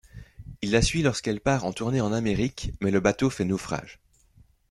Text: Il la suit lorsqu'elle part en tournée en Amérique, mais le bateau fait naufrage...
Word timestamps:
Il 0.63 0.71
la 0.71 0.81
suit 0.81 1.03
lorsqu'elle 1.03 1.39
part 1.41 1.63
en 1.63 1.73
tournée 1.73 2.01
en 2.01 2.11
Amérique, 2.11 2.71
mais 2.81 2.89
le 2.89 2.99
bateau 3.01 3.29
fait 3.29 3.45
naufrage... 3.45 3.99